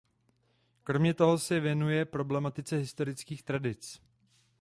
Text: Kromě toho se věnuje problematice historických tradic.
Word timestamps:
Kromě 0.83 1.13
toho 1.13 1.37
se 1.37 1.59
věnuje 1.59 2.05
problematice 2.05 2.77
historických 2.77 3.43
tradic. 3.43 4.01